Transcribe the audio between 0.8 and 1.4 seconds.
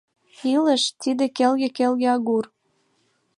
тиде